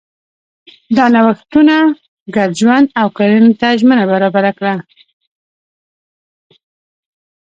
دا 0.95 1.05
نوښتونه 1.13 1.75
ګډ 2.35 2.49
ژوند 2.59 2.87
او 2.99 3.07
کرنې 3.17 3.53
ته 3.59 3.67
زمینه 3.79 4.03
برابره 4.11 4.51
کړه. 4.57 4.73